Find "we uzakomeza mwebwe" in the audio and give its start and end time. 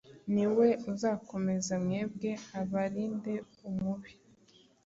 0.55-2.31